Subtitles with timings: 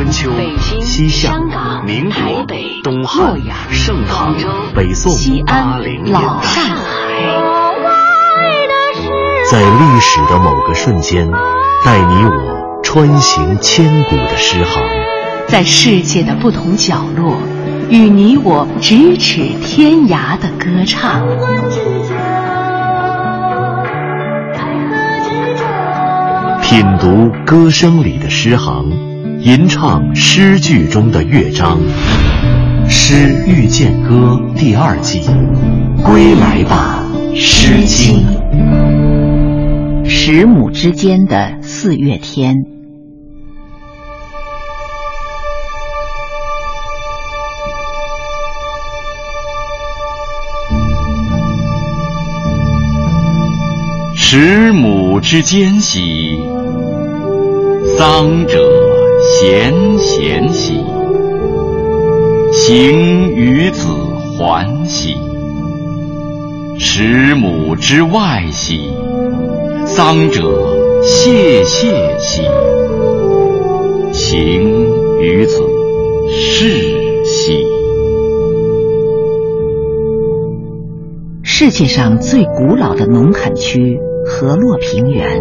[0.00, 0.30] 春秋、
[0.80, 1.38] 西夏、
[1.84, 2.46] 民国、
[2.82, 3.38] 东汉、
[3.70, 4.34] 盛唐、
[4.74, 7.12] 北宋、西安、老上海，
[9.50, 11.30] 在历史的某个瞬间，
[11.84, 14.82] 带你我穿行千古的诗行；
[15.48, 17.36] 在世界的不同角落，
[17.90, 21.20] 与你我咫尺天涯的歌唱。
[26.62, 29.09] 品读歌声里的诗行，
[29.42, 31.80] 吟唱诗句中的乐章，
[32.90, 35.22] 《诗遇见歌》第二季，
[36.04, 37.02] 归来吧，
[37.34, 38.26] 《诗经》。
[40.06, 42.54] 十亩之间的四月天，
[54.14, 56.38] 十亩之间兮。
[57.96, 58.58] 桑者
[59.22, 60.82] 咸咸兮，
[62.52, 63.86] 行于子
[64.38, 65.14] 环兮；
[66.78, 68.90] 十亩之外兮，
[69.84, 72.42] 丧者谢谢兮，
[74.12, 75.62] 行于子
[76.28, 77.66] 视兮。
[81.42, 85.38] 世界上最古老的农垦区——河洛平原，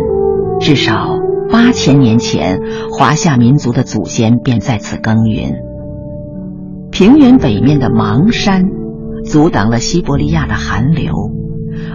[0.60, 1.29] 至少。
[1.52, 2.62] 八千年前，
[2.92, 5.54] 华夏民族的祖先便在此耕耘。
[6.92, 8.66] 平原北面的芒山，
[9.26, 11.14] 阻挡了西伯利亚的寒流，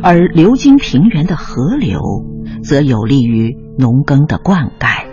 [0.03, 2.01] 而流经平原的河流，
[2.65, 5.05] 则有利于农耕的灌溉。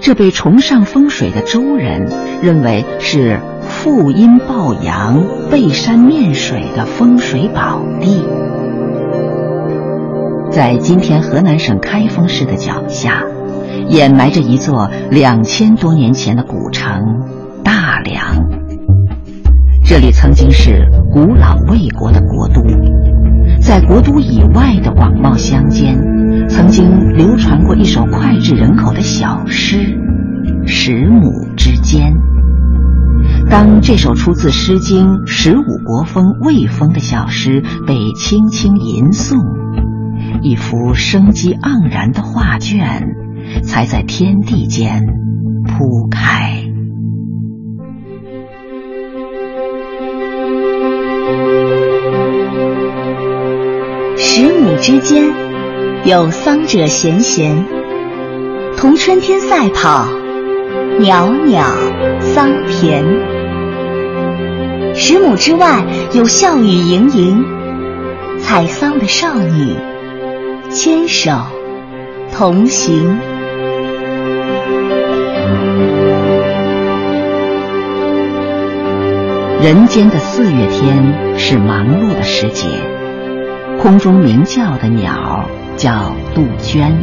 [0.00, 2.08] 这被崇尚风水的周人
[2.42, 8.22] 认为是负阴抱阳、背山面水的风水宝地。
[10.50, 13.24] 在今天河南省开封市的脚下。
[13.88, 17.20] 掩埋着一座两千多年前的古城
[17.64, 18.48] 大梁，
[19.84, 22.62] 这里曾经是古老魏国的国都，
[23.60, 25.98] 在国都以外的广袤乡间，
[26.48, 29.76] 曾经流传过一首脍炙人口的小诗
[30.66, 32.12] 《十亩之间》。
[33.50, 39.38] 当这首出自《诗经·十五国风·魏风》的小诗被轻轻吟诵，
[40.42, 43.27] 一幅生机盎然的画卷。
[43.62, 45.06] 才在天地间
[45.66, 46.64] 铺开。
[54.16, 55.24] 十亩之间，
[56.04, 57.64] 有桑者咸咸，
[58.76, 60.08] 同春天赛跑，
[61.00, 61.64] 袅袅
[62.20, 63.04] 桑田。
[64.94, 67.44] 十亩之外，有笑语盈盈，
[68.38, 69.74] 采桑的少女，
[70.70, 71.30] 牵手
[72.32, 73.16] 同行。
[79.60, 82.68] 人间的四月天是忙碌的时节，
[83.82, 85.46] 空中鸣叫的鸟
[85.76, 86.96] 叫杜鹃，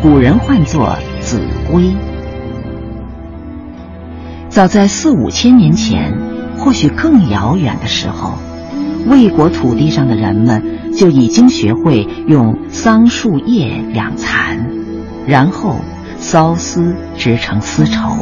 [0.00, 1.90] 古人唤作子规。
[4.48, 6.16] 早在四五千年前，
[6.56, 8.34] 或许更遥远的时候，
[9.08, 14.70] 魏国土地上的人们就已经学会用桑树叶养蚕，
[15.26, 15.80] 然后
[16.20, 18.16] 缫丝织成丝绸。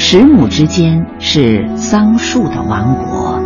[0.00, 3.42] 十亩之间是桑树的王国，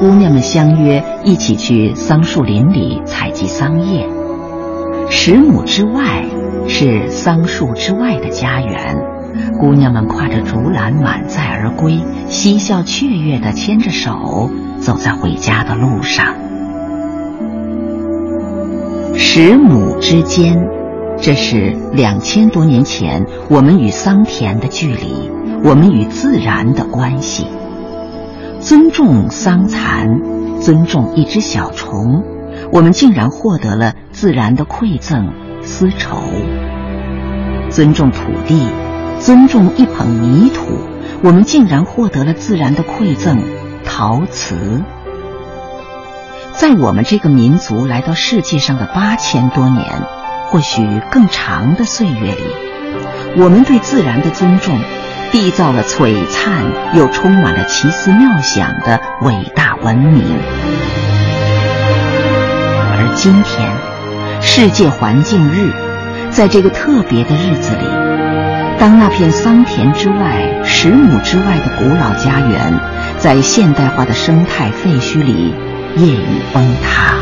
[0.00, 4.08] 姑娘们相约一起去桑树林里采集桑叶。
[5.10, 6.24] 十亩之外
[6.66, 8.98] 是桑树之外的家园，
[9.60, 14.50] 姑娘们挎着竹篮满载而归，嬉笑雀跃地牵着手
[14.80, 16.34] 走在回家的路上。
[19.14, 20.68] 十亩之间，
[21.20, 25.30] 这是两千多年前我们与桑田的距离。
[25.64, 27.46] 我们与自然的关系，
[28.60, 30.06] 尊重桑蚕，
[30.60, 32.22] 尊重一只小虫，
[32.70, 35.32] 我们竟然获得了自然的馈赠——
[35.64, 36.18] 丝绸；
[37.70, 38.68] 尊重土地，
[39.18, 40.66] 尊重一捧泥土，
[41.24, 43.42] 我们竟然获得了自然的馈赠——
[43.84, 44.84] 陶瓷。
[46.52, 49.84] 在我们这个民族来到世界上的八千多年，
[50.48, 52.44] 或许更长的岁月里，
[53.36, 54.78] 我们对自然的尊重。
[55.32, 56.64] 缔造了璀璨
[56.94, 60.22] 又充满了奇思妙想的伟大文明。
[62.92, 63.68] 而今天，
[64.40, 65.72] 世界环境日，
[66.30, 67.84] 在这个特别的日子里，
[68.78, 72.78] 当那片桑田之外、十亩之外的古老家园，
[73.18, 75.52] 在现代化的生态废墟里
[75.96, 77.16] 夜雨崩塌，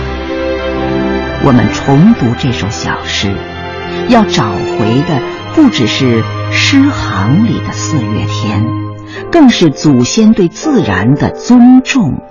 [1.46, 3.36] 我们重读这首小诗，
[4.08, 5.20] 要找回的。
[5.54, 8.64] 不只是诗行里的四月天，
[9.30, 12.22] 更是祖先对自然的尊重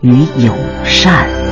[0.00, 0.54] 与友
[0.84, 1.47] 善。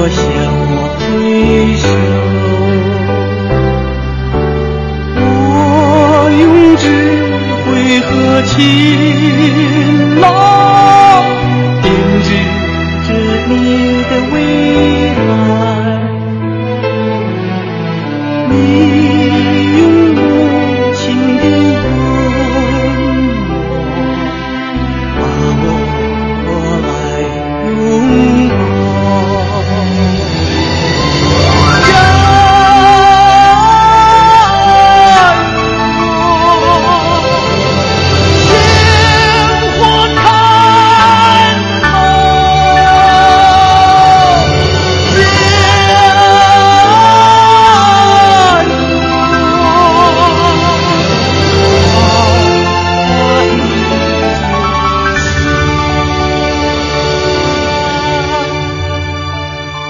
[0.00, 1.88] 我向你挥手，
[5.16, 5.22] 我
[6.38, 6.42] 用
[6.76, 6.84] 智
[7.64, 7.68] 慧
[8.06, 8.08] 和
[8.42, 8.56] 情。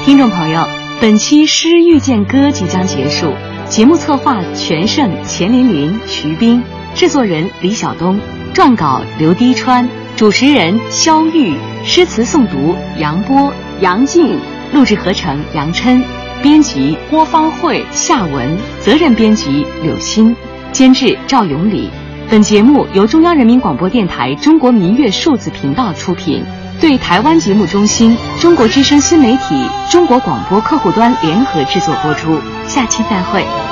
[0.09, 0.67] 听众朋友
[1.03, 3.31] 本期《诗遇见歌》即将结束，
[3.69, 6.63] 节目策划全胜、钱琳琳、徐冰，
[6.95, 8.19] 制作人李晓东，
[8.55, 13.53] 撰稿刘滴川，主持人肖玉，诗词诵读杨波、
[13.83, 14.39] 杨静，
[14.73, 16.03] 录制合成杨琛，
[16.43, 20.35] 编辑郭方慧、夏文，责任编辑柳鑫，
[20.73, 21.91] 监制赵永礼。
[22.31, 26.43] 本节目由中央人民广播电台中国民乐数字频道出品。
[26.81, 32.41] 对台湾节目中心、中国之声新媒体、中国广播客户端联合制作播出。
[32.69, 33.68] 下期再会。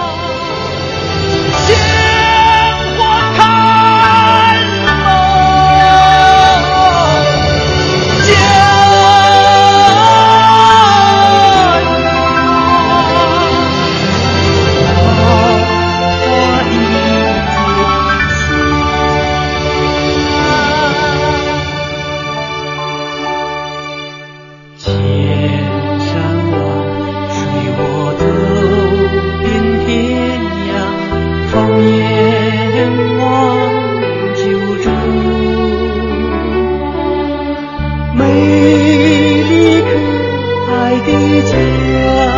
[41.56, 42.36] 愿